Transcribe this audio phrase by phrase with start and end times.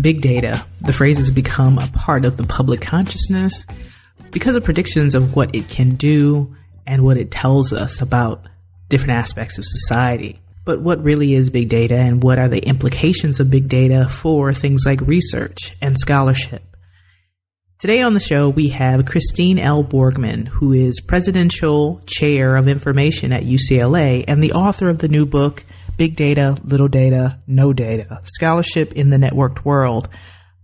[0.00, 0.64] Big data.
[0.82, 3.66] The phrase has become a part of the public consciousness
[4.30, 6.54] because of predictions of what it can do
[6.86, 8.46] and what it tells us about
[8.88, 10.38] different aspects of society.
[10.64, 14.52] But what really is big data and what are the implications of big data for
[14.52, 16.75] things like research and scholarship?
[17.78, 19.84] Today on the show, we have Christine L.
[19.84, 25.26] Borgman, who is Presidential Chair of Information at UCLA and the author of the new
[25.26, 25.62] book,
[25.98, 30.08] Big Data, Little Data, No Data Scholarship in the Networked World,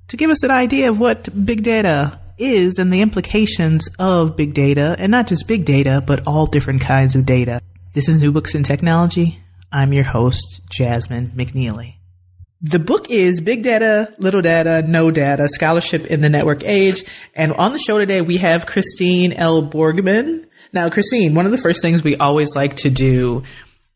[0.08, 4.54] to give us an idea of what big data is and the implications of big
[4.54, 7.60] data, and not just big data, but all different kinds of data.
[7.92, 9.38] This is New Books in Technology.
[9.70, 11.96] I'm your host, Jasmine McNealy.
[12.64, 17.04] The book is Big Data, Little Data, No Data, Scholarship in the Network Age.
[17.34, 19.68] And on the show today, we have Christine L.
[19.68, 20.46] Borgman.
[20.72, 23.42] Now, Christine, one of the first things we always like to do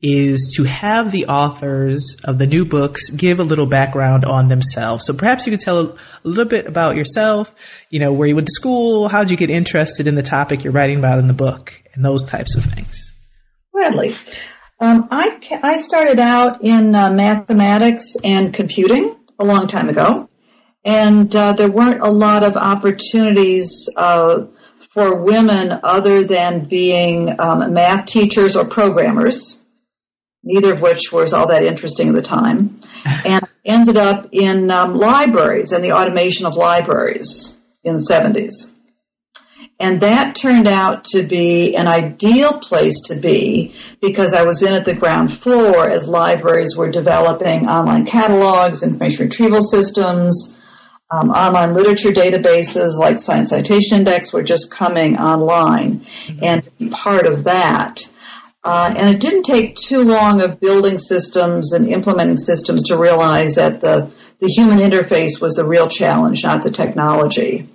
[0.03, 5.06] is to have the authors of the new books give a little background on themselves.
[5.06, 7.55] So perhaps you could tell a little bit about yourself,
[7.89, 10.64] you know, where you went to school, how did you get interested in the topic
[10.64, 13.14] you're writing about in the book, and those types of things.
[13.73, 14.12] Gladly.
[14.79, 20.29] Um, I, I started out in uh, mathematics and computing a long time ago,
[20.85, 24.47] and uh, there weren't a lot of opportunities uh,
[24.91, 29.65] for women other than being um, math teachers or programmers,
[30.43, 32.79] neither of which was all that interesting at the time,
[33.25, 38.76] and ended up in um, libraries and the automation of libraries in the 70s.
[39.79, 44.73] And that turned out to be an ideal place to be because I was in
[44.73, 50.59] at the ground floor as libraries were developing online catalogs, information retrieval systems,
[51.11, 56.07] um, online literature databases like Science Citation Index were just coming online
[56.42, 58.11] and part of that.
[58.65, 63.55] Uh, and it didn't take too long of building systems and implementing systems to realize
[63.55, 64.11] that the,
[64.41, 67.69] the human interface was the real challenge, not the technology.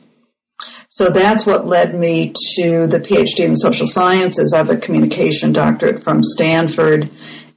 [0.93, 4.51] So that's what led me to the PhD in social sciences.
[4.53, 7.09] I have a communication doctorate from Stanford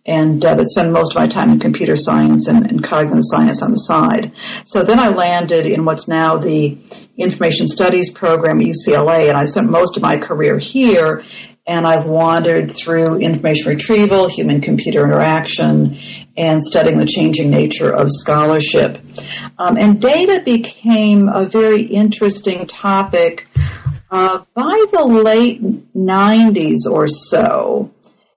[0.07, 3.61] and uh, but spent most of my time in computer science and, and, cognitive science
[3.61, 4.33] on the side.
[4.65, 6.79] So then I landed in what's now the
[7.17, 11.25] information studies program at UCLA, and I spent most of my career here.
[11.67, 15.99] And I've wandered through information retrieval, human computer interaction,
[16.37, 19.01] and studying the changing nature of scholarship.
[19.59, 23.47] Um, and data became a very interesting topic
[24.11, 25.63] uh, by the late
[25.95, 27.93] 90s or so,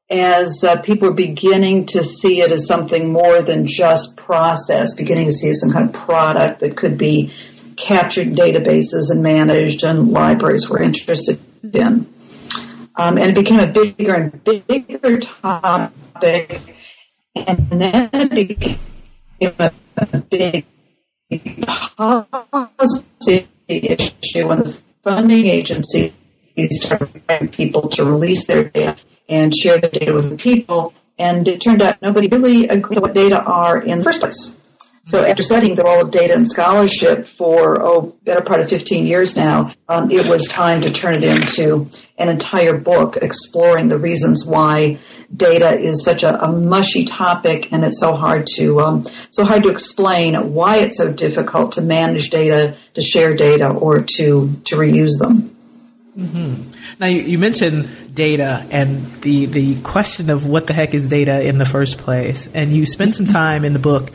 [0.10, 5.28] as uh, people were beginning to see it as something more than just process, beginning
[5.28, 7.34] to see it as some kind of product that could be
[7.76, 12.12] captured databases and managed, and libraries were interested in.
[12.96, 16.62] Um, and it became a bigger and bigger topic
[17.46, 18.80] and then it became
[19.42, 20.66] a, a big
[21.98, 26.14] policy issue when the funding agencies
[26.70, 28.98] started requiring people to release their data
[29.30, 30.94] and share the data with the people.
[31.20, 34.56] And it turned out nobody really agrees what data are in the first place.
[35.08, 39.06] So after studying the role of data and scholarship for, oh, better part of 15
[39.06, 43.98] years now, um, it was time to turn it into an entire book exploring the
[43.98, 45.00] reasons why
[45.36, 49.64] data is such a, a mushy topic and it's so hard to, um, so hard
[49.64, 54.76] to explain why it's so difficult to manage data, to share data, or to, to
[54.76, 55.56] reuse them.
[56.18, 56.72] Mm-hmm.
[57.00, 61.44] Now you, you, mentioned data and the the question of what the heck is data
[61.48, 64.10] in the first place, and you spend some time in the book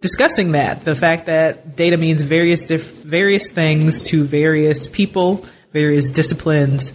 [0.00, 6.10] discussing that the fact that data means various diff- various things to various people, various
[6.10, 6.92] disciplines.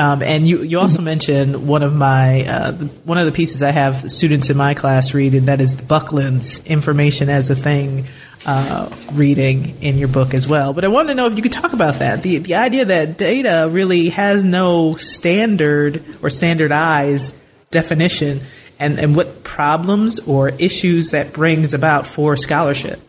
[0.00, 3.62] Um, and you, you also mentioned one of my uh, the, one of the pieces
[3.62, 7.54] I have students in my class read, and that is the Buckland's "Information as a
[7.54, 8.06] Thing"
[8.46, 10.72] uh, reading in your book as well.
[10.72, 13.18] But I wanted to know if you could talk about that the the idea that
[13.18, 17.36] data really has no standard or standardized
[17.70, 18.40] definition,
[18.78, 23.00] and, and what problems or issues that brings about for scholarship.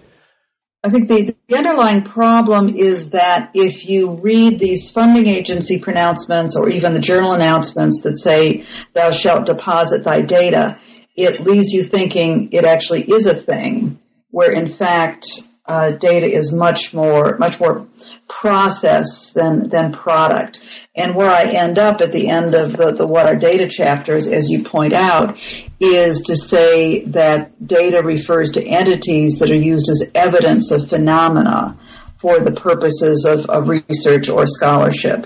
[0.83, 6.57] I think the, the underlying problem is that if you read these funding agency pronouncements
[6.57, 10.79] or even the journal announcements that say thou shalt deposit thy data,
[11.15, 13.99] it leaves you thinking it actually is a thing
[14.31, 15.27] where in fact
[15.67, 17.87] uh, data is much more much more
[18.27, 20.63] process than than product.
[20.93, 24.27] And where I end up at the end of the, the what are data chapters,
[24.27, 25.37] as you point out,
[25.79, 31.77] is to say that data refers to entities that are used as evidence of phenomena
[32.17, 35.25] for the purposes of, of research or scholarship.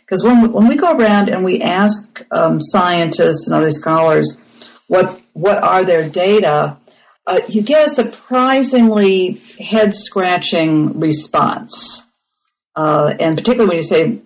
[0.00, 4.40] Because when, when we go around and we ask um, scientists and other scholars
[4.88, 6.78] what what are their data,
[7.26, 12.06] uh, you get a surprisingly head scratching response.
[12.74, 14.20] Uh, and particularly when you say,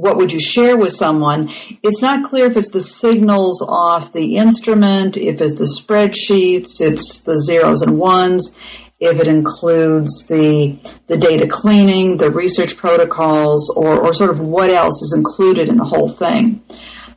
[0.00, 1.52] what would you share with someone?
[1.82, 7.20] It's not clear if it's the signals off the instrument, if it's the spreadsheets, it's
[7.20, 8.56] the zeros and ones,
[8.98, 14.70] if it includes the the data cleaning, the research protocols, or, or sort of what
[14.70, 16.62] else is included in the whole thing.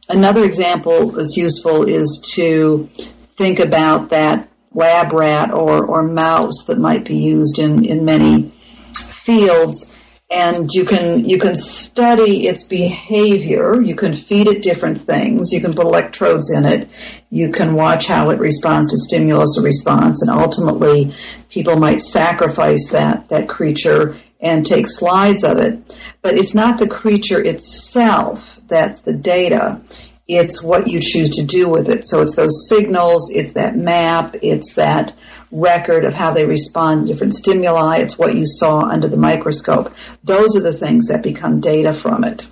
[0.10, 2.90] Another example that's useful is to
[3.38, 8.52] think about that lab rat or, or mouse that might be used in, in many
[8.94, 9.96] fields
[10.34, 13.80] and you can you can study its behavior.
[13.80, 15.52] You can feed it different things.
[15.52, 16.90] You can put electrodes in it.
[17.30, 20.24] You can watch how it responds to stimulus or response.
[20.24, 21.16] And ultimately
[21.50, 26.00] people might sacrifice that that creature and take slides of it.
[26.24, 29.82] But it's not the creature itself that's the data.
[30.28, 32.08] It's what you choose to do with it.
[32.08, 35.14] So it's those signals, it's that map, it's that
[35.54, 39.94] record of how they respond to different stimuli, it's what you saw under the microscope.
[40.24, 42.48] Those are the things that become data from it.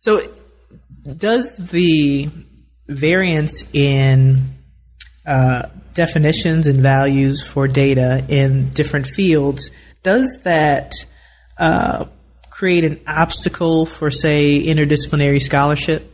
[0.00, 0.20] So
[1.16, 2.30] does the
[2.88, 4.54] variance in
[5.26, 9.70] uh, definitions and values for data in different fields,
[10.02, 10.92] does that
[11.58, 12.06] uh,
[12.50, 16.10] create an obstacle for, say, interdisciplinary scholarship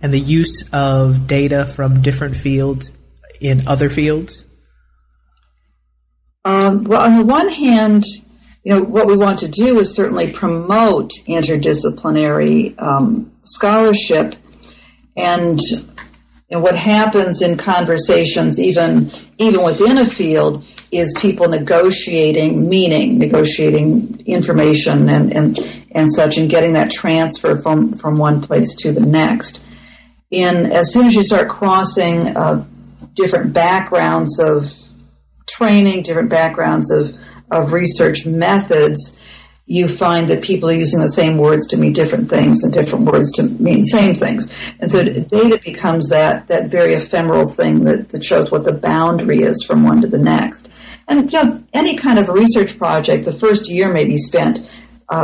[0.00, 2.92] and the use of data from different fields
[3.40, 4.44] in other fields?
[6.44, 8.04] Um, well, on the one hand,
[8.62, 14.36] you know, what we want to do is certainly promote interdisciplinary um, scholarship,
[15.16, 15.58] and
[16.48, 24.22] and what happens in conversations, even even within a field, is people negotiating meaning, negotiating
[24.26, 25.58] information, and and
[25.90, 29.62] and such, and getting that transfer from, from one place to the next.
[30.30, 32.64] In as soon as you start crossing uh,
[33.16, 34.72] different backgrounds of
[35.46, 37.16] training, different backgrounds of,
[37.50, 39.20] of research methods,
[39.68, 43.04] you find that people are using the same words to mean different things and different
[43.06, 44.52] words to mean the same things.
[44.78, 49.40] And so data becomes that, that very ephemeral thing that, that shows what the boundary
[49.42, 50.68] is from one to the next.
[51.08, 54.60] And you know, any kind of research project, the first year may be spent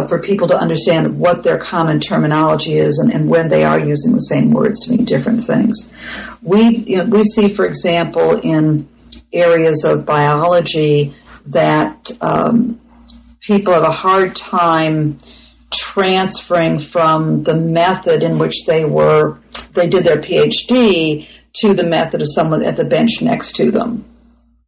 [0.06, 4.12] for people to understand what their common terminology is and, and, when they are using
[4.12, 5.92] the same words to mean different things.
[6.40, 8.88] We you know, we see, for example, in
[9.32, 12.80] areas of biology that um,
[13.40, 15.18] people have a hard time
[15.72, 19.38] transferring from the method in which they were
[19.72, 24.04] they did their PhD to the method of someone at the bench next to them.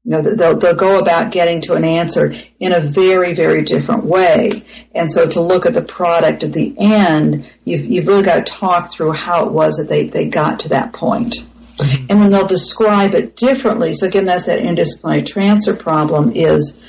[0.05, 4.05] You know, they'll, they'll go about getting to an answer in a very, very different
[4.05, 4.51] way.
[4.95, 8.53] And so to look at the product at the end, you've, you've really got to
[8.53, 11.47] talk through how it was that they, they got to that point.
[11.77, 12.07] Mm-hmm.
[12.11, 13.95] And then they'll describe it differently.
[13.95, 16.83] So again, that's that interdisciplinary transfer problem is,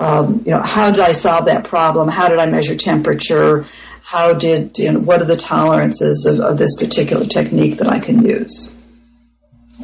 [0.00, 2.08] um, you know, how did I solve that problem?
[2.08, 3.64] How did I measure temperature?
[4.02, 8.00] How did, you know, what are the tolerances of, of this particular technique that I
[8.00, 8.74] can use?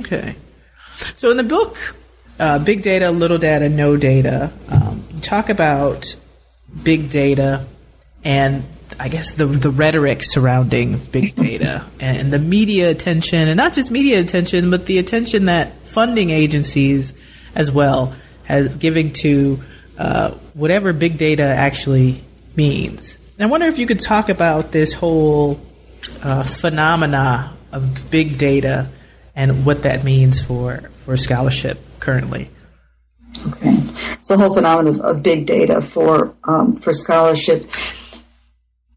[0.01, 0.35] Okay.
[1.17, 1.97] So in the book,
[2.43, 4.53] uh, big data, little data, no data.
[4.69, 6.17] Um, talk about
[6.83, 7.65] big data
[8.25, 8.65] and
[8.99, 13.91] I guess the the rhetoric surrounding big data and the media attention, and not just
[13.91, 17.13] media attention, but the attention that funding agencies
[17.55, 19.61] as well has giving to
[19.97, 22.25] uh, whatever big data actually
[22.57, 23.17] means.
[23.39, 25.61] I wonder if you could talk about this whole
[26.23, 28.89] uh, phenomena of big data
[29.35, 32.51] and what that means for, for scholarship currently.
[33.47, 33.77] Okay,
[34.13, 37.67] it's the whole phenomenon of, of big data for um, for scholarship.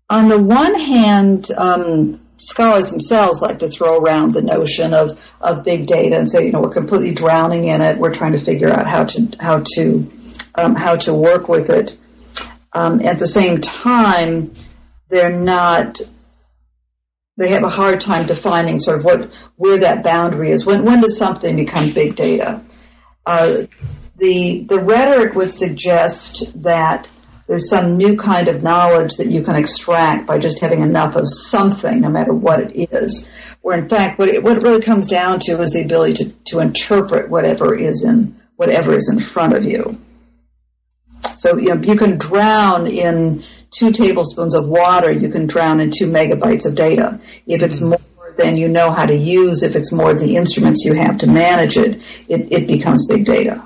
[0.09, 5.63] On the one hand, um, scholars themselves like to throw around the notion of, of
[5.63, 7.97] big data and say, you know, we're completely drowning in it.
[7.97, 10.11] We're trying to figure out how to how to
[10.55, 11.97] um, how to work with it.
[12.73, 14.53] Um, at the same time,
[15.07, 16.01] they're not
[17.37, 20.65] they have a hard time defining sort of what where that boundary is.
[20.65, 22.61] When when does something become big data?
[23.25, 23.63] Uh,
[24.17, 27.09] the the rhetoric would suggest that
[27.47, 31.29] there's some new kind of knowledge that you can extract by just having enough of
[31.29, 33.29] something, no matter what it is.
[33.61, 36.29] Where in fact, what it, what it really comes down to is the ability to,
[36.45, 39.99] to interpret whatever is in whatever is in front of you.
[41.35, 45.11] So you know you can drown in two tablespoons of water.
[45.11, 47.19] You can drown in two megabytes of data.
[47.45, 47.99] If it's more
[48.37, 51.77] than you know how to use, if it's more the instruments you have to manage
[51.77, 53.63] it, it, it becomes big data.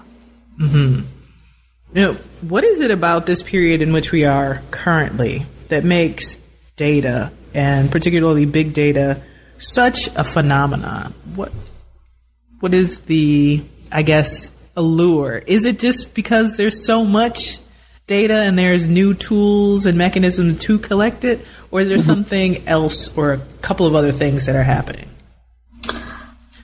[0.60, 1.06] Mm-hmm.
[1.94, 6.38] Know, what is it about this period in which we are currently that makes
[6.76, 9.24] data and particularly big data
[9.58, 11.14] such a phenomenon?
[11.36, 11.52] What
[12.60, 15.38] what is the I guess allure?
[15.38, 17.58] Is it just because there's so much
[18.10, 22.06] data and there's new tools and mechanisms to collect it or is there mm-hmm.
[22.06, 25.08] something else or a couple of other things that are happening?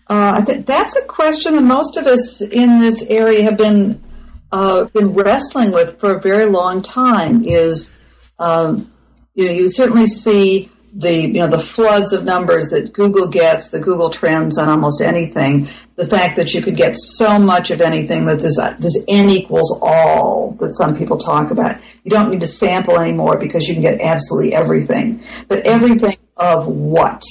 [0.08, 4.04] Uh, I think that's a question that most of us in this area have been
[4.52, 7.98] uh, been wrestling with for a very long time is
[8.38, 8.92] um,
[9.34, 13.70] you know you certainly see the you know the floods of numbers that Google gets,
[13.70, 15.70] the Google trends on almost anything.
[15.96, 19.80] The fact that you could get so much of anything that this this n equals
[19.82, 21.80] all that some people talk about.
[22.04, 25.24] You don't need to sample anymore because you can get absolutely everything.
[25.48, 27.24] But everything of what?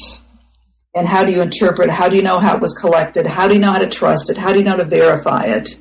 [0.94, 1.90] And how do you interpret?
[1.90, 3.26] How do you know how it was collected?
[3.26, 4.38] How do you know how to trust it?
[4.38, 5.76] How do you know how to verify it?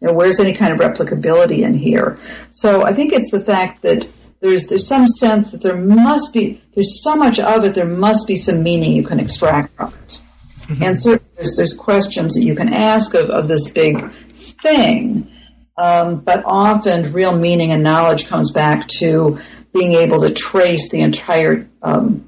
[0.00, 2.18] You know, where's any kind of replicability in here?
[2.50, 4.10] So I think it's the fact that
[4.40, 8.26] there's there's some sense that there must be there's so much of it there must
[8.26, 10.20] be some meaning you can extract from it.
[10.66, 10.82] Mm-hmm.
[10.82, 15.30] And certainly there's, there's questions that you can ask of, of this big thing.
[15.76, 19.40] Um, but often real meaning and knowledge comes back to
[19.72, 22.24] being able to trace the entire um,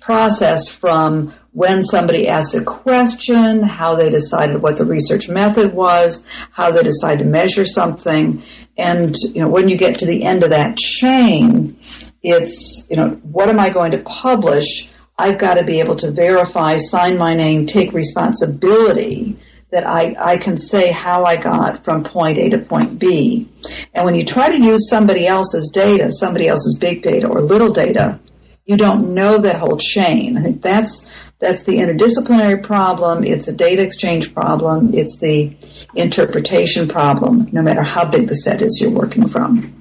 [0.00, 6.26] process from when somebody asked a question, how they decided what the research method was,
[6.52, 8.42] how they decided to measure something.
[8.76, 11.78] And, you know, when you get to the end of that chain,
[12.22, 14.90] it's, you know, what am I going to publish?
[15.18, 19.38] I've got to be able to verify, sign my name, take responsibility
[19.70, 23.48] that I, I can say how I got from point A to point B.
[23.94, 27.72] And when you try to use somebody else's data, somebody else's big data or little
[27.72, 28.20] data,
[28.64, 30.36] you don't know that whole chain.
[30.36, 33.24] I think that's that's the interdisciplinary problem.
[33.24, 34.94] It's a data exchange problem.
[34.94, 35.54] It's the
[35.94, 39.72] interpretation problem, no matter how big the set is you're working from.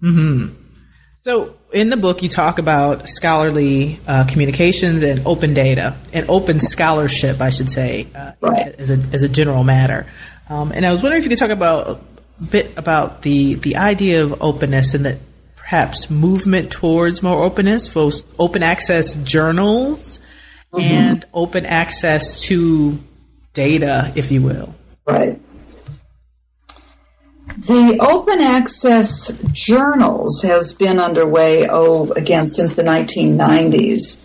[0.00, 0.48] Hmm.
[1.20, 6.60] So in the book, you talk about scholarly uh, communications and open data and open
[6.60, 8.74] scholarship, I should say, uh, right.
[8.78, 10.06] as a as a general matter.
[10.48, 13.76] Um, and I was wondering if you could talk about a bit about the the
[13.76, 15.18] idea of openness and that
[15.56, 20.20] perhaps movement towards more openness, for open access journals
[20.72, 20.80] mm-hmm.
[20.80, 22.98] and open access to
[23.52, 24.74] data, if you will.
[25.06, 25.40] Right.
[27.58, 34.22] The open access journals has been underway, oh, again, since the 1990s.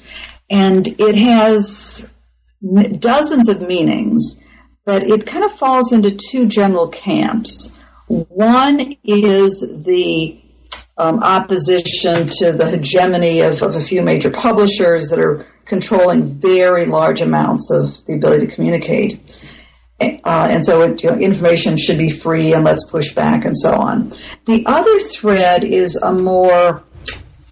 [0.50, 2.12] And it has
[3.00, 4.38] dozens of meanings,
[4.86, 7.80] but it kind of falls into two general camps.
[8.08, 10.42] One is the
[10.98, 16.86] um, opposition to the hegemony of, of a few major publishers that are controlling very
[16.86, 19.40] large amounts of the ability to communicate.
[20.02, 23.56] Uh, and so it, you know, information should be free and let's push back and
[23.56, 24.12] so on.
[24.46, 26.84] The other thread is a more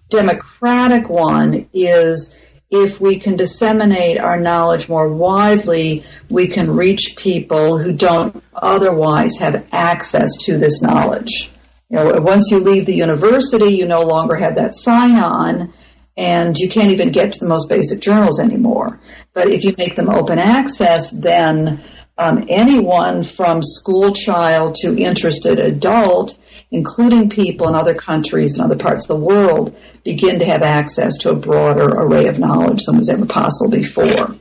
[0.08, 2.36] democratic one is
[2.70, 9.36] if we can disseminate our knowledge more widely, we can reach people who don't otherwise
[9.38, 11.50] have access to this knowledge.
[11.88, 15.72] You know, once you leave the university, you no longer have that sign on
[16.16, 19.00] and you can't even get to the most basic journals anymore.
[19.32, 21.82] But if you make them open access, then
[22.20, 26.38] Um, anyone from school child to interested adult,
[26.70, 29.74] including people in other countries and other parts of the world,
[30.04, 34.36] begin to have access to a broader array of knowledge than was ever possible before.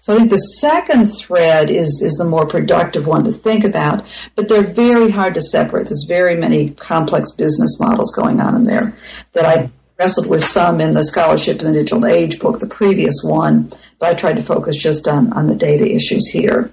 [0.00, 4.06] So I think the second thread is, is the more productive one to think about,
[4.36, 5.88] but they're very hard to separate.
[5.88, 8.96] There's very many complex business models going on in there
[9.32, 13.22] that I wrestled with some in the Scholarship in the Digital Age book, the previous
[13.22, 16.72] one, but I tried to focus just on, on the data issues here.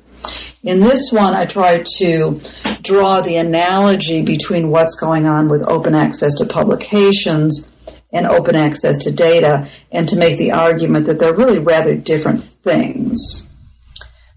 [0.64, 2.40] In this one, I tried to
[2.82, 7.68] draw the analogy between what's going on with open access to publications
[8.14, 12.44] and open access to data and to make the argument that they're really rather different
[12.44, 13.50] things.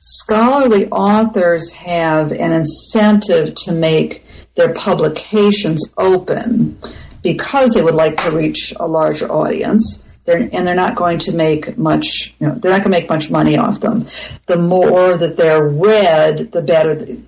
[0.01, 4.25] Scholarly authors have an incentive to make
[4.55, 6.79] their publications open
[7.25, 10.07] because they would like to reach a larger audience.
[10.25, 13.09] They're, and they're not going to make much, you know, they're not going to make
[13.09, 14.09] much money off them.
[14.47, 17.23] The more that they're read, the better, the,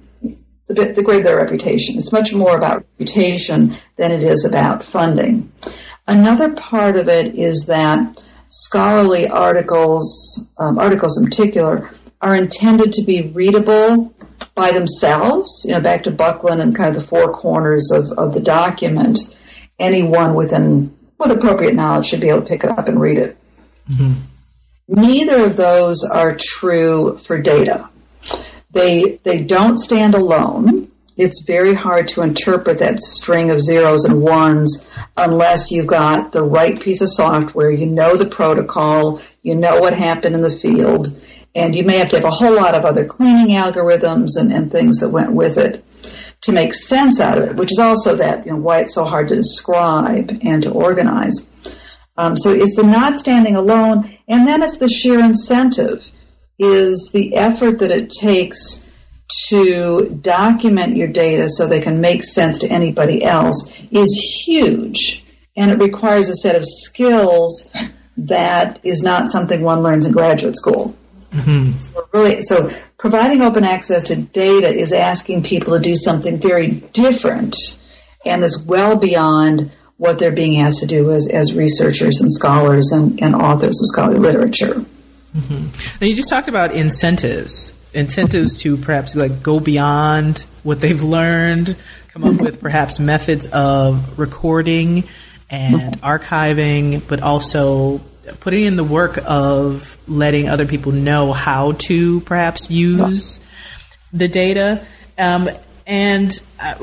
[0.69, 1.99] the, degrade their reputation.
[1.99, 5.53] It's much more about reputation than it is about funding.
[6.07, 13.05] Another part of it is that scholarly articles, um, articles in particular, are intended to
[13.05, 14.15] be readable
[14.55, 18.33] by themselves, you know, back to Buckland and kind of the four corners of, of
[18.33, 19.19] the document.
[19.79, 23.37] Anyone within, with appropriate knowledge should be able to pick it up and read it.
[23.91, 24.21] Mm-hmm.
[24.89, 27.89] Neither of those are true for data.
[28.71, 30.91] They, they don't stand alone.
[31.17, 36.43] It's very hard to interpret that string of zeros and ones unless you've got the
[36.43, 41.19] right piece of software, you know the protocol, you know what happened in the field,
[41.55, 44.71] and you may have to have a whole lot of other cleaning algorithms and, and
[44.71, 45.83] things that went with it
[46.43, 49.05] to make sense out of it, which is also that, you know, why it's so
[49.05, 51.49] hard to describe and to organize.
[52.17, 56.09] Um, so it's the not standing alone, and then it's the sheer incentive,
[56.59, 58.87] is the effort that it takes
[59.49, 65.25] to document your data so they can make sense to anybody else is huge.
[65.57, 67.75] And it requires a set of skills
[68.17, 70.95] that is not something one learns in graduate school.
[71.33, 71.79] Mm-hmm.
[71.79, 76.71] So really, so providing open access to data is asking people to do something very
[76.71, 77.57] different
[78.25, 82.93] and is well beyond what they're being asked to do as, as researchers and scholars
[82.93, 84.85] and, and authors of scholarly literature.
[85.35, 85.99] Mm-hmm.
[86.01, 91.77] Now you just talked about incentives, incentives to perhaps like go beyond what they've learned,
[92.09, 95.05] come up with perhaps methods of recording
[95.49, 98.01] and archiving, but also
[98.41, 103.41] putting in the work of letting other people know how to perhaps use
[104.13, 104.87] the data.
[105.19, 105.49] Um,
[105.87, 106.75] and uh,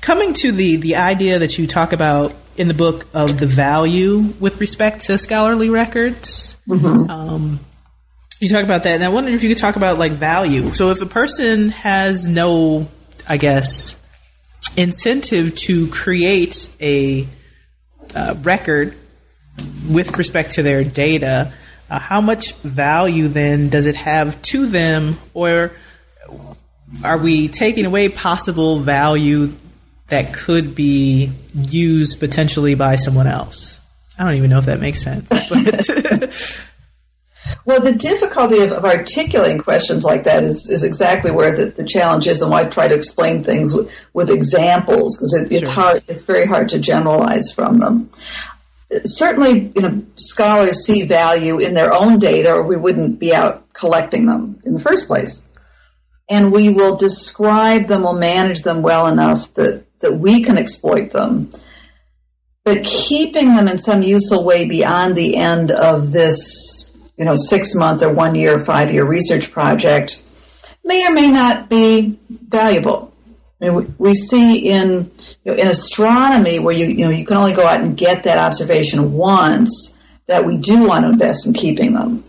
[0.00, 4.34] coming to the, the idea that you talk about in the book of the value
[4.38, 6.56] with respect to scholarly records.
[6.68, 7.10] Mm-hmm.
[7.10, 7.60] Um,
[8.40, 10.72] you talk about that, and I wonder if you could talk about like value.
[10.72, 12.88] So, if a person has no,
[13.28, 13.96] I guess,
[14.76, 17.26] incentive to create a
[18.14, 19.00] uh, record
[19.88, 21.52] with respect to their data,
[21.90, 25.72] uh, how much value then does it have to them, or
[27.02, 29.52] are we taking away possible value
[30.08, 33.80] that could be used potentially by someone else?
[34.18, 35.28] I don't even know if that makes sense.
[37.64, 41.84] well, the difficulty of, of, articulating questions like that is, is exactly where the, the,
[41.84, 45.70] challenge is, and why I try to explain things with, with examples because it, it's
[45.70, 45.82] sure.
[45.82, 46.04] hard.
[46.06, 48.08] It's very hard to generalize from them
[49.04, 53.72] certainly, you know, scholars see value in their own data, or we wouldn't be out
[53.72, 55.42] collecting them in the first place.
[56.28, 61.10] And we will describe them, we'll manage them well enough that, that we can exploit
[61.10, 61.50] them.
[62.64, 67.74] But keeping them in some useful way beyond the end of this, you know, six
[67.74, 70.22] month or one year, five year research project
[70.84, 73.13] may or may not be valuable.
[73.64, 75.10] I mean, we, we see in
[75.44, 78.24] you know, in astronomy, where you you know you can only go out and get
[78.24, 82.24] that observation once, that we do want to invest in keeping them.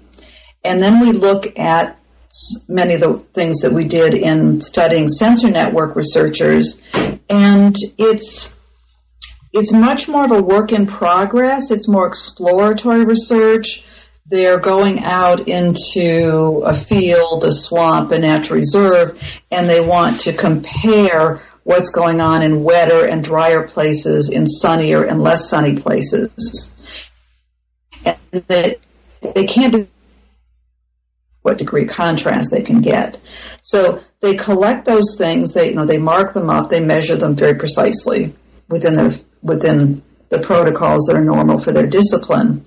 [0.63, 1.99] And then we look at
[2.67, 6.81] many of the things that we did in studying sensor network researchers,
[7.29, 8.55] and it's
[9.51, 11.69] it's much more of a work in progress.
[11.69, 13.83] It's more exploratory research.
[14.27, 20.33] They're going out into a field, a swamp, a natural reserve, and they want to
[20.33, 26.69] compare what's going on in wetter and drier places, in sunnier and less sunny places.
[28.03, 28.77] And they,
[29.21, 29.87] they can't do
[31.43, 33.19] what degree of contrast they can get.
[33.61, 37.35] So they collect those things, they you know, they mark them up, they measure them
[37.35, 38.33] very precisely
[38.67, 42.63] within their within the protocols that are normal for their discipline.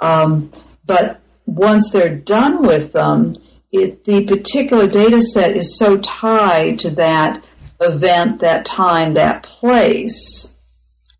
[0.00, 0.50] Um,
[0.86, 3.34] but once they're done with them,
[3.72, 7.44] it, the particular data set is so tied to that
[7.80, 10.56] event, that time, that place,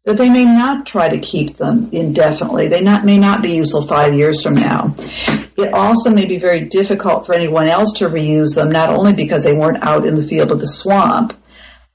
[0.04, 2.68] that they may not try to keep them indefinitely.
[2.68, 4.94] They not, may not be useful five years from now.
[5.56, 9.42] It also may be very difficult for anyone else to reuse them, not only because
[9.42, 11.32] they weren't out in the field of the swamp,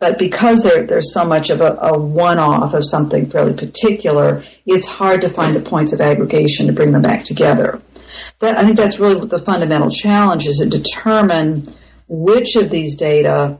[0.01, 5.21] but because there's so much of a, a one-off of something fairly particular, it's hard
[5.21, 7.79] to find the points of aggregation to bring them back together.
[8.39, 11.71] That, I think that's really the fundamental challenge is to determine
[12.07, 13.59] which of these data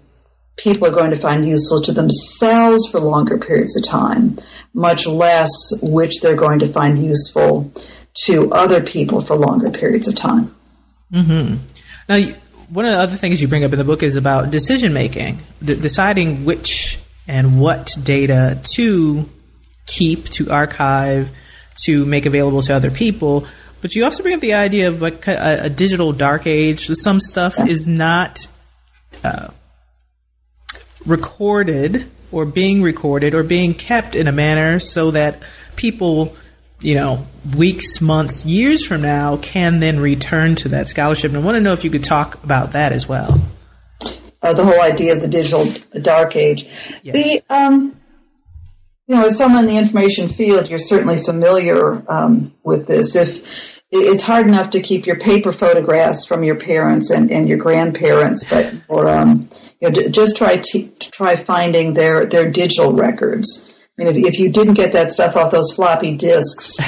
[0.58, 4.40] people are going to find useful to themselves for longer periods of time,
[4.74, 5.52] much less
[5.84, 7.72] which they're going to find useful
[8.26, 10.56] to other people for longer periods of time.
[11.14, 11.58] Mm-hmm.
[12.10, 12.41] Now,
[12.72, 15.40] one of the other things you bring up in the book is about decision making,
[15.62, 19.30] deciding which and what data to
[19.86, 21.36] keep, to archive,
[21.84, 23.46] to make available to other people.
[23.82, 26.88] But you also bring up the idea of like a, a digital dark age.
[26.88, 28.48] Some stuff is not
[29.24, 29.50] uh,
[31.06, 35.42] recorded or being recorded or being kept in a manner so that
[35.76, 36.38] people,
[36.82, 41.32] you know, weeks, months, years from now can then return to that scholarship.
[41.32, 43.40] And I want to know if you could talk about that as well.
[44.42, 45.68] Uh, the whole idea of the digital
[46.02, 46.68] dark age.
[47.04, 47.14] Yes.
[47.14, 47.96] The, um,
[49.08, 53.16] you know, as someone in the information field, you're certainly familiar um, with this.
[53.16, 53.46] If
[53.92, 58.50] it's hard enough to keep your paper photographs from your parents and, and your grandparents,
[58.50, 63.71] but or um, you know, just try to try finding their their digital records.
[64.00, 66.80] I mean, if, if you didn't get that stuff off those floppy disks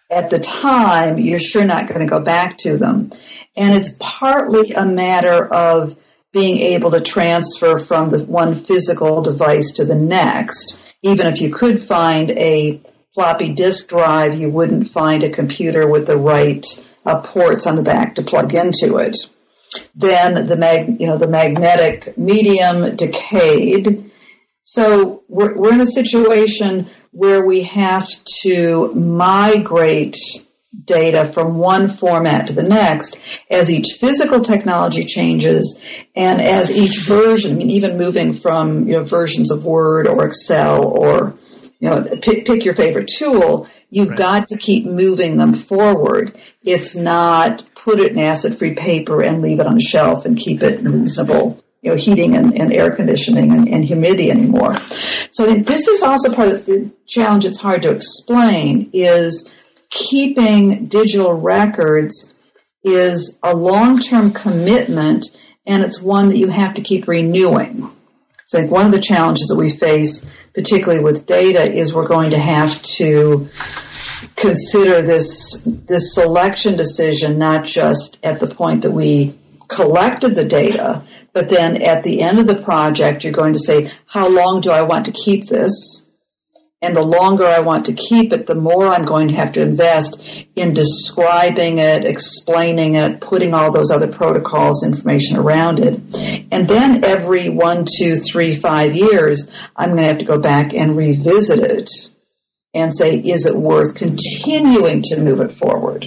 [0.10, 3.10] at the time, you're sure not going to go back to them.
[3.56, 5.96] And it's partly a matter of
[6.32, 10.82] being able to transfer from the one physical device to the next.
[11.02, 12.80] Even if you could find a
[13.14, 16.64] floppy disk drive, you wouldn't find a computer with the right
[17.04, 19.16] uh, ports on the back to plug into it.
[19.94, 24.07] Then the mag, you know, the magnetic medium decayed.
[24.70, 28.06] So we're, we're in a situation where we have
[28.42, 30.18] to migrate
[30.84, 33.18] data from one format to the next
[33.50, 35.80] as each physical technology changes
[36.14, 40.26] and as each version, I mean, even moving from, you know, versions of Word or
[40.26, 41.38] Excel or,
[41.80, 44.18] you know, pick, pick your favorite tool, you've right.
[44.18, 46.38] got to keep moving them forward.
[46.62, 50.62] It's not put it in acid-free paper and leave it on a shelf and keep
[50.62, 54.76] it reasonable you know, heating and, and air conditioning and, and, humidity anymore.
[55.30, 57.44] So this is also part of the challenge.
[57.44, 59.52] It's hard to explain is
[59.90, 62.34] keeping digital records
[62.82, 65.26] is a long-term commitment
[65.66, 67.90] and it's one that you have to keep renewing.
[68.46, 72.40] So one of the challenges that we face, particularly with data, is we're going to
[72.40, 73.48] have to
[74.36, 79.38] consider this, this selection decision not just at the point that we
[79.68, 83.90] collected the data, but then at the end of the project, you're going to say,
[84.06, 86.08] how long do I want to keep this?
[86.80, 89.62] And the longer I want to keep it, the more I'm going to have to
[89.62, 90.22] invest
[90.54, 96.00] in describing it, explaining it, putting all those other protocols, information around it.
[96.52, 100.72] And then every one, two, three, five years, I'm going to have to go back
[100.72, 101.90] and revisit it
[102.72, 106.04] and say, is it worth continuing to move it forward?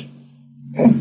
[0.73, 0.93] Okay.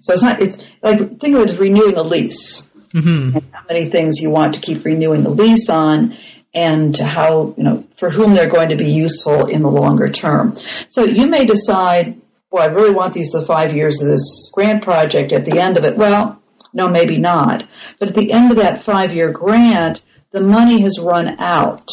[0.00, 2.70] So it's not, it's like, think of it as renewing a lease.
[2.96, 3.38] Mm-hmm.
[3.52, 6.16] how many things you want to keep renewing the lease on
[6.54, 10.54] and how, you know, for whom they're going to be useful in the longer term.
[10.88, 12.18] So you may decide,
[12.50, 15.76] well, I really want these the five years of this grant project at the end
[15.76, 15.98] of it.
[15.98, 16.40] Well,
[16.72, 17.68] no, maybe not.
[17.98, 21.90] But at the end of that five year grant, the money has run out.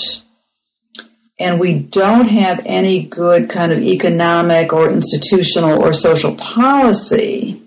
[1.37, 7.61] And we don't have any good kind of economic or institutional or social policy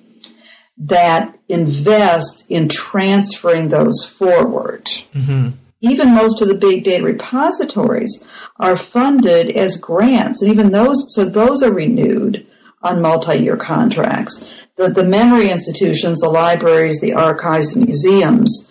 [0.79, 4.87] that invests in transferring those forward.
[5.15, 8.27] Mm-hmm even most of the big data repositories
[8.59, 12.47] are funded as grants, and even those, so those are renewed
[12.83, 14.51] on multi-year contracts.
[14.77, 18.71] The, the memory institutions, the libraries, the archives, the museums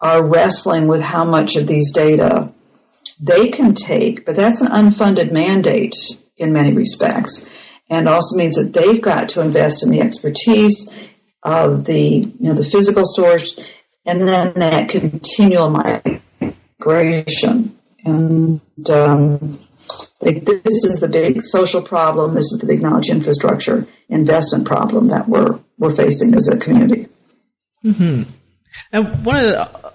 [0.00, 2.52] are wrestling with how much of these data
[3.18, 5.94] they can take, but that's an unfunded mandate
[6.36, 7.48] in many respects,
[7.88, 10.90] and also means that they've got to invest in the expertise
[11.46, 13.56] of the you know the physical storage,
[14.04, 17.78] and then that continual migration.
[18.04, 19.58] And um,
[20.20, 22.34] this is the big social problem.
[22.34, 27.08] This is the big knowledge infrastructure investment problem that we're we're facing as a community.
[27.84, 28.30] Mm-hmm.
[28.92, 29.92] And one of the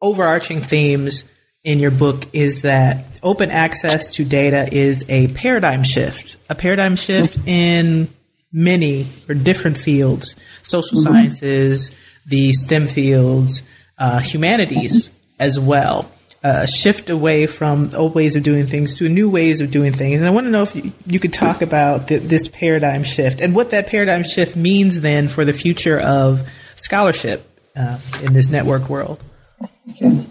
[0.00, 1.24] overarching themes
[1.64, 6.96] in your book is that open access to data is a paradigm shift, a paradigm
[6.96, 7.48] shift mm-hmm.
[7.48, 8.14] in
[8.52, 11.12] many or different fields, social mm-hmm.
[11.12, 13.62] sciences, the STEM fields,
[13.98, 16.10] uh, humanities as well
[16.42, 20.20] a shift away from old ways of doing things to new ways of doing things.
[20.20, 23.40] And I want to know if you, you could talk about the, this paradigm shift
[23.40, 28.50] and what that paradigm shift means then for the future of scholarship uh, in this
[28.50, 29.20] network world.
[29.90, 30.24] Okay.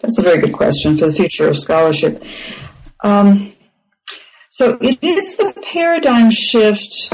[0.00, 2.22] That's a very good question for the future of scholarship.
[3.00, 3.52] Um,
[4.50, 7.12] so it is the paradigm shift,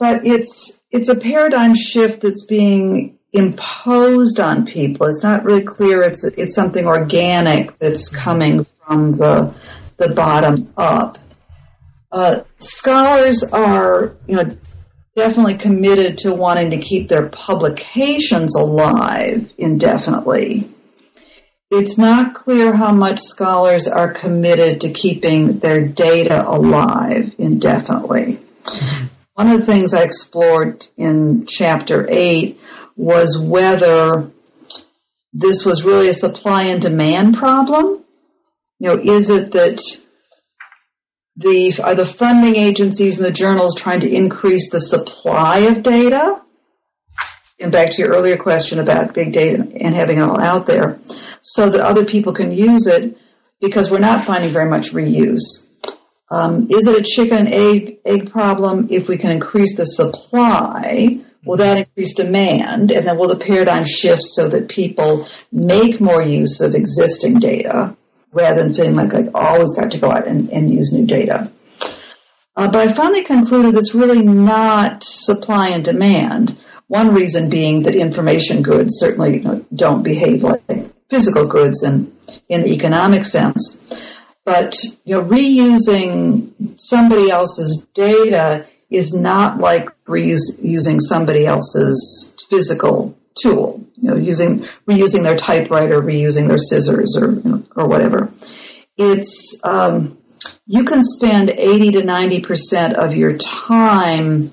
[0.00, 5.06] but it's it's a paradigm shift that's being imposed on people.
[5.06, 6.02] It's not really clear.
[6.02, 9.56] It's it's something organic that's coming from the
[9.98, 11.18] the bottom up.
[12.10, 14.56] Uh, scholars are, you know,
[15.14, 20.68] definitely committed to wanting to keep their publications alive indefinitely.
[21.70, 28.40] It's not clear how much scholars are committed to keeping their data alive indefinitely.
[29.40, 32.60] One of the things I explored in chapter eight
[32.94, 34.30] was whether
[35.32, 38.04] this was really a supply and demand problem.
[38.80, 39.80] You know, is it that
[41.36, 46.42] the are the funding agencies and the journals trying to increase the supply of data?
[47.58, 51.00] And back to your earlier question about big data and having it all out there,
[51.40, 53.16] so that other people can use it,
[53.58, 55.66] because we're not finding very much reuse.
[56.30, 58.88] Um, is it a chicken egg egg problem?
[58.90, 63.84] If we can increase the supply, will that increase demand, and then will the paradigm
[63.84, 67.96] shift so that people make more use of existing data?
[68.32, 71.50] rather than feeling like I've always got to go out and, and use new data.
[72.56, 76.56] Uh, but I finally concluded it's really not supply and demand.
[76.88, 80.62] One reason being that information goods certainly you know, don't behave like
[81.08, 82.12] physical goods in,
[82.48, 83.76] in the economic sense.
[84.50, 93.86] But you know, reusing somebody else's data is not like reusing somebody else's physical tool.
[93.94, 97.40] You know, using reusing their typewriter, reusing their scissors, or
[97.76, 98.32] or whatever.
[98.96, 100.18] It's um,
[100.66, 104.50] you can spend eighty to ninety percent of your time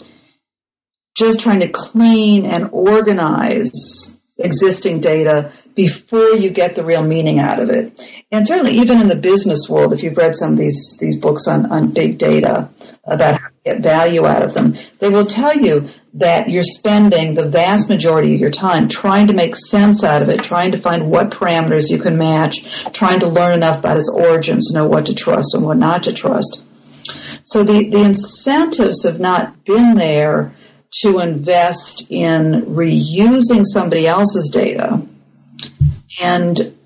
[1.15, 7.59] just trying to clean and organize existing data before you get the real meaning out
[7.59, 7.99] of it.
[8.29, 11.47] And certainly even in the business world, if you've read some of these, these books
[11.47, 12.69] on, on big data
[13.05, 17.35] about how to get value out of them, they will tell you that you're spending
[17.35, 20.77] the vast majority of your time trying to make sense out of it, trying to
[20.77, 25.05] find what parameters you can match, trying to learn enough about its origins know what
[25.05, 26.63] to trust and what not to trust.
[27.45, 30.53] So the, the incentives have not been there
[31.03, 35.01] to invest in reusing somebody else's data.
[36.21, 36.76] And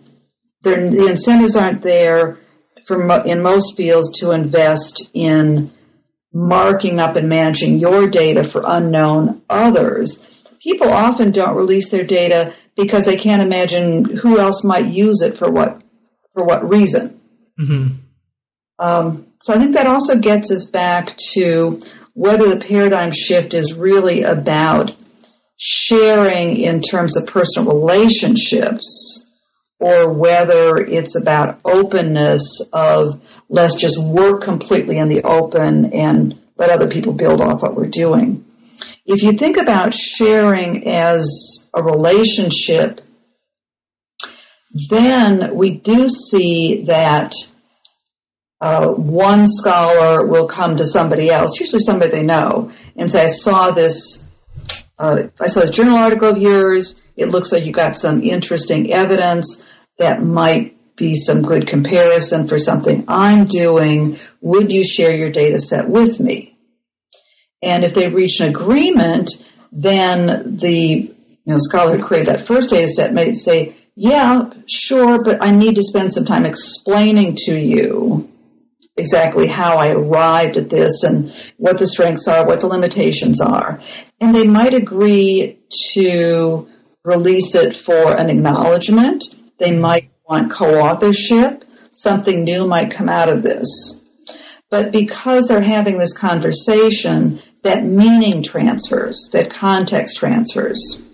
[0.62, 2.40] the incentives aren't there
[2.86, 5.72] for in most fields to invest in
[6.34, 10.26] marking up and managing your data for unknown others.
[10.62, 15.38] People often don't release their data because they can't imagine who else might use it
[15.38, 15.84] for what
[16.34, 17.20] for what reason.
[17.60, 17.98] Mm-hmm.
[18.80, 21.82] Um, so I think that also gets us back to
[22.14, 24.92] whether the paradigm shift is really about
[25.58, 29.31] sharing in terms of personal relationships
[29.82, 36.70] or whether it's about openness of let's just work completely in the open and let
[36.70, 38.46] other people build off what we're doing.
[39.08, 43.02] If you think about sharing as a relationship,
[44.92, 47.34] then we do see that
[48.62, 53.28] uh, one scholar will come to somebody else, usually somebody they know, and say, "I
[53.28, 54.30] saw this.
[55.00, 57.02] Uh, I saw this journal article of yours.
[57.18, 59.66] It looks like you got some interesting evidence
[60.02, 64.20] that might be some good comparison for something I'm doing.
[64.42, 66.58] Would you share your data set with me?
[67.62, 69.30] And if they reach an agreement,
[69.72, 71.14] then the
[71.46, 75.52] you know, scholar who created that first data set may say, yeah, sure, but I
[75.52, 78.30] need to spend some time explaining to you
[78.98, 83.82] exactly how I arrived at this and what the strengths are, what the limitations are.
[84.20, 85.60] And they might agree
[85.94, 86.68] to
[87.04, 89.24] release it for an acknowledgement.
[89.62, 89.82] They hmm.
[89.82, 91.64] might want co-authorship.
[91.92, 94.02] Something new might come out of this.
[94.70, 101.08] But because they're having this conversation, that meaning transfers, that context transfers.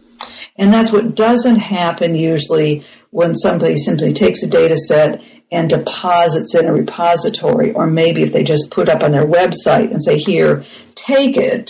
[0.56, 6.56] And that's what doesn't happen usually when somebody simply takes a data set and deposits
[6.56, 10.18] in a repository, or maybe if they just put up on their website and say,
[10.18, 11.70] here, take it.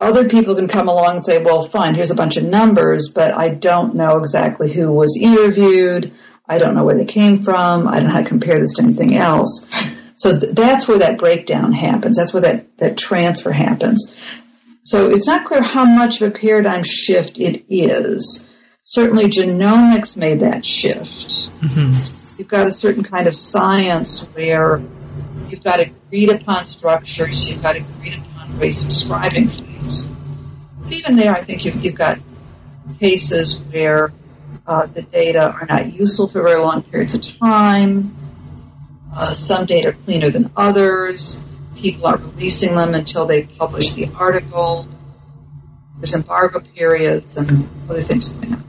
[0.00, 3.32] Other people can come along and say, well, fine, here's a bunch of numbers, but
[3.32, 6.14] I don't know exactly who was interviewed.
[6.48, 7.88] I don't know where they came from.
[7.88, 9.68] I don't know how to compare this to anything else.
[10.14, 12.16] So th- that's where that breakdown happens.
[12.16, 14.14] That's where that, that transfer happens.
[14.84, 18.48] So it's not clear how much of a paradigm shift it is.
[18.84, 21.50] Certainly genomics made that shift.
[21.60, 22.36] Mm-hmm.
[22.38, 24.80] You've got a certain kind of science where
[25.48, 29.77] you've got agreed upon structures, you've got agreed upon ways of describing things.
[30.90, 32.18] Even there, I think you've, you've got
[32.98, 34.12] cases where
[34.66, 38.16] uh, the data are not useful for very long periods of time.
[39.14, 41.46] Uh, some data are cleaner than others.
[41.76, 44.86] People aren't releasing them until they publish the article.
[45.98, 48.64] There's embargo periods and other things going on.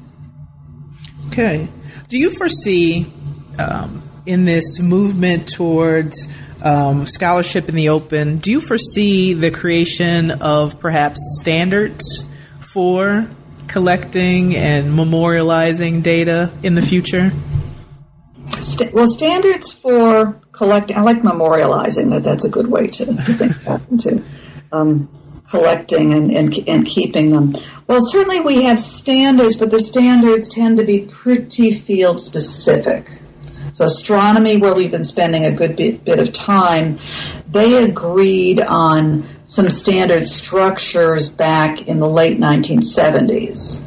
[1.28, 1.68] Okay.
[2.08, 3.12] Do you foresee
[3.60, 6.28] um, in this movement towards
[6.62, 12.26] um, scholarship in the open, do you foresee the creation of perhaps standards
[12.74, 13.30] for
[13.68, 17.32] collecting and memorializing data in the future?
[18.62, 23.14] St- well, standards for collecting, I like memorializing, that that's a good way to, to
[23.14, 24.24] think about it.
[24.72, 25.10] Um,
[25.50, 27.54] collecting and, and, and keeping them?
[27.88, 33.19] Well, certainly we have standards, but the standards tend to be pretty field specific.
[33.74, 37.00] So astronomy, where we've been spending a good bit, bit of time,
[37.50, 43.86] they agreed on some standard structures back in the late 1970s.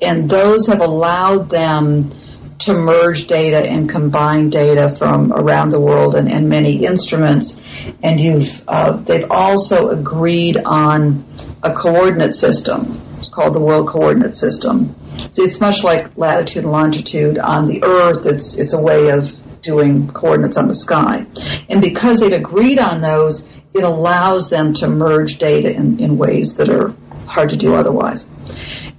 [0.00, 2.10] And those have allowed them
[2.58, 7.62] to merge data and combine data from around the world and, and many instruments.
[8.02, 11.24] And you've, uh, they've also agreed on
[11.62, 13.00] a coordinate system.
[13.26, 14.94] It's called the World Coordinate System.
[15.32, 18.24] So it's much like latitude and longitude on the Earth.
[18.24, 21.26] It's, it's a way of doing coordinates on the sky.
[21.68, 26.58] And because they've agreed on those, it allows them to merge data in, in ways
[26.58, 26.94] that are
[27.26, 28.28] hard to do otherwise.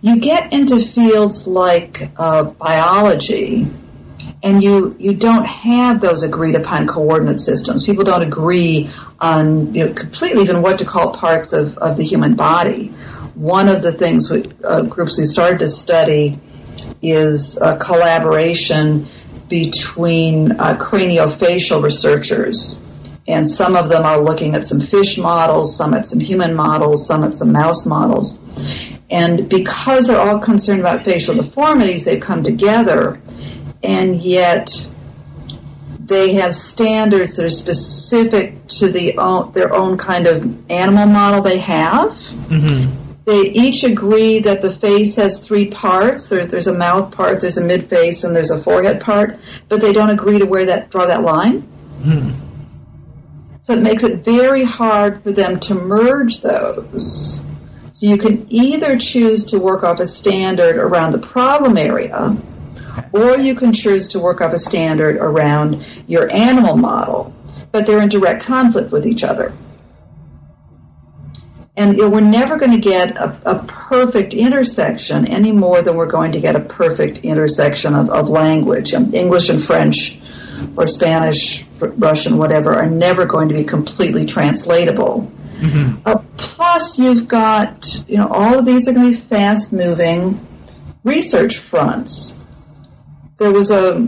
[0.02, 3.66] You get into fields like uh, biology,
[4.44, 7.86] and you you don't have those agreed upon coordinate systems.
[7.86, 12.04] People don't agree on you know, completely even what to call parts of, of the
[12.04, 12.94] human body.
[13.38, 16.40] One of the things we, uh, groups we started to study
[17.04, 19.08] is a collaboration
[19.48, 22.82] between uh, craniofacial researchers.
[23.28, 27.06] And some of them are looking at some fish models, some at some human models,
[27.06, 28.42] some at some mouse models.
[29.12, 33.22] And because they're all concerned about facial deformities, they've come together,
[33.84, 34.90] and yet
[36.00, 41.42] they have standards that are specific to the own, their own kind of animal model
[41.42, 42.12] they have.
[42.12, 43.07] Mm-hmm.
[43.28, 46.30] They each agree that the face has three parts.
[46.30, 49.38] There's, there's a mouth part, there's a mid face, and there's a forehead part,
[49.68, 51.64] but they don't agree to where that draw that line.
[52.00, 52.32] Mm-hmm.
[53.64, 57.46] So it makes it very hard for them to merge those.
[57.92, 62.34] So you can either choose to work off a standard around the problem area,
[63.12, 67.34] or you can choose to work off a standard around your animal model,
[67.74, 69.52] but they're in direct conflict with each other.
[71.78, 76.32] And we're never going to get a, a, perfect intersection any more than we're going
[76.32, 78.94] to get a perfect intersection of, of language.
[78.94, 80.18] And English and French
[80.76, 85.32] or Spanish, Russian, whatever, are never going to be completely translatable.
[85.60, 86.02] Mm-hmm.
[86.04, 90.46] Uh, plus, you've got, you know, all of these are going to be fast moving
[91.04, 92.44] research fronts.
[93.38, 94.08] There was a,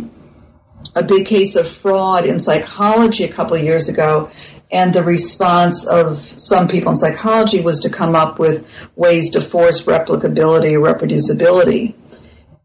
[0.95, 4.31] a big case of fraud in psychology a couple of years ago,
[4.71, 9.41] and the response of some people in psychology was to come up with ways to
[9.41, 11.95] force replicability or reproducibility.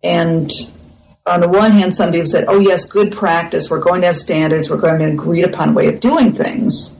[0.02, 0.50] And
[1.26, 3.70] on the one hand, some people said, oh, yes, good practice.
[3.70, 4.68] We're going to have standards.
[4.68, 6.98] We're going to agreed upon way of doing things.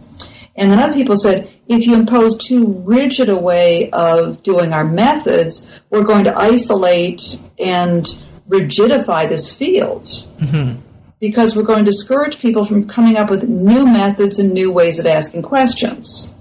[0.56, 4.84] And then other people said, if you impose too rigid a way of doing our
[4.84, 8.06] methods, we're going to isolate and
[8.48, 10.04] rigidify this field.
[10.04, 10.80] Mm-hmm.
[11.24, 14.98] Because we're going to discourage people from coming up with new methods and new ways
[14.98, 16.34] of asking questions.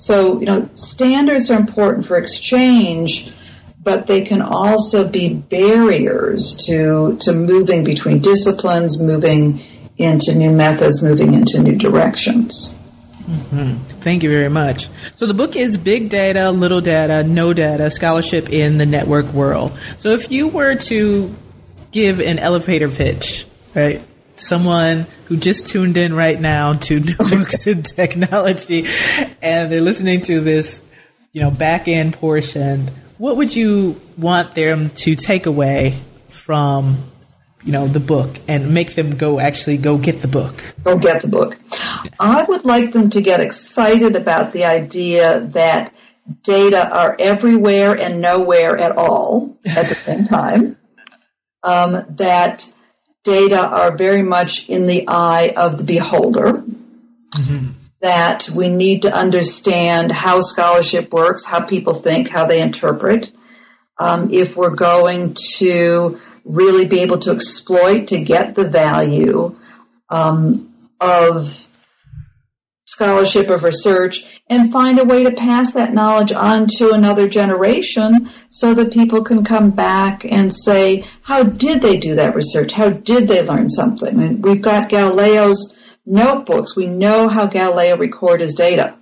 [0.00, 3.32] So, you know, standards are important for exchange,
[3.80, 9.60] but they can also be barriers to, to moving between disciplines, moving
[9.96, 12.74] into new methods, moving into new directions.
[13.28, 13.76] Mm-hmm.
[14.00, 14.88] Thank you very much.
[15.14, 19.78] So the book is Big Data, Little Data, No Data, Scholarship in the Network World.
[19.98, 21.32] So if you were to
[21.92, 23.46] give an elevator pitch,
[23.78, 24.02] right,
[24.36, 28.86] someone who just tuned in right now to New Books and Technology
[29.40, 30.86] and they're listening to this,
[31.32, 32.88] you know, back end portion,
[33.18, 37.10] what would you want them to take away from
[37.64, 40.62] you know the book and make them go actually go get the book?
[40.84, 41.58] Go get the book.
[42.18, 45.92] I would like them to get excited about the idea that
[46.44, 50.76] data are everywhere and nowhere at all at the same time.
[51.64, 52.72] Um, that
[53.28, 57.66] data are very much in the eye of the beholder mm-hmm.
[58.00, 63.30] that we need to understand how scholarship works how people think how they interpret
[63.98, 69.54] um, if we're going to really be able to exploit to get the value
[70.08, 71.67] um, of
[72.88, 78.30] scholarship of research and find a way to pass that knowledge on to another generation
[78.48, 82.72] so that people can come back and say, how did they do that research?
[82.72, 84.16] How did they learn something?
[84.16, 86.76] Mean, we've got Galileo's notebooks.
[86.76, 88.96] We know how Galileo recorded his data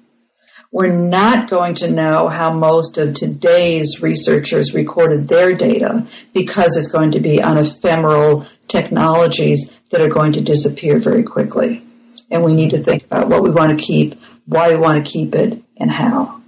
[0.72, 6.90] we're not going to know how most of today's researchers recorded their data because it's
[6.90, 11.85] going to be on ephemeral technologies that are going to disappear very quickly.
[12.30, 15.10] And we need to think about what we want to keep, why we want to
[15.10, 16.40] keep it, and how.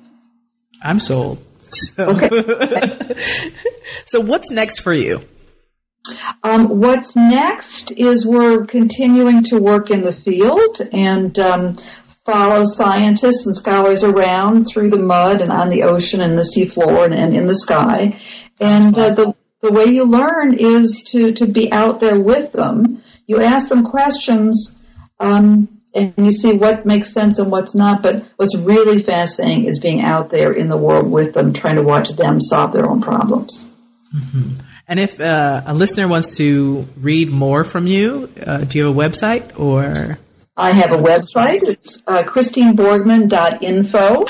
[0.82, 1.44] I'm sold.
[1.60, 2.28] So, okay.
[4.06, 5.22] so what's next for you?
[6.42, 11.76] Um, what's next is we're continuing to work in the field and um,
[12.24, 17.04] follow scientists and scholars around through the mud and on the ocean and the seafloor
[17.04, 18.20] and, and in the sky.
[18.60, 23.02] And uh, the the way you learn is to to be out there with them.
[23.26, 24.77] You ask them questions.
[25.20, 28.02] Um, and you see what makes sense and what's not.
[28.02, 31.82] But what's really fascinating is being out there in the world with them, trying to
[31.82, 33.72] watch them solve their own problems.
[34.14, 34.60] Mm-hmm.
[34.86, 38.96] And if uh, a listener wants to read more from you, uh, do you have
[38.96, 40.18] a website or?
[40.56, 41.62] I have a website.
[41.62, 44.24] It's uh, christineborgman.info.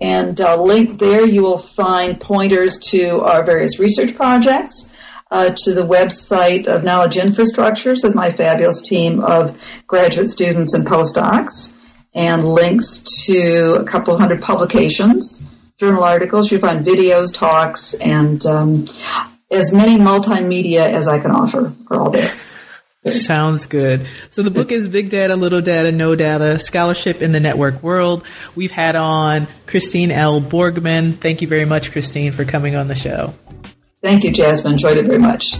[0.00, 4.90] And uh, link there, you will find pointers to our various research projects
[5.30, 10.86] uh, to the website of Knowledge Infrastructures with my fabulous team of graduate students and
[10.86, 11.76] postdocs,
[12.14, 15.42] and links to a couple hundred publications,
[15.78, 16.50] journal articles.
[16.50, 18.86] You find videos, talks, and um,
[19.50, 22.32] as many multimedia as I can offer are all there.
[23.06, 24.08] Sounds good.
[24.30, 28.24] So the book is Big Data, Little Data, No Data, Scholarship in the Network World.
[28.56, 30.40] We've had on Christine L.
[30.40, 31.14] Borgman.
[31.14, 33.32] Thank you very much, Christine, for coming on the show.
[34.02, 34.74] Thank you, Jasmine.
[34.74, 35.56] Enjoyed it very much.